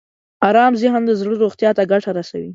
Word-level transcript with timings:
ارام 0.49 0.73
ذهن 0.81 1.01
د 1.05 1.11
زړه 1.19 1.35
روغتیا 1.43 1.69
ته 1.77 1.83
ګټه 1.91 2.11
رسوي. 2.17 2.49